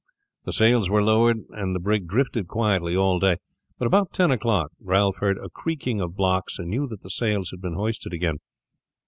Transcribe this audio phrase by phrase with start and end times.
[0.45, 3.35] The sails were lowered and the brig drifted quietly all day;
[3.77, 7.51] but about ten o'clock Ralph heard a creaking of blocks, and knew that the sails
[7.51, 8.37] had been hoisted again.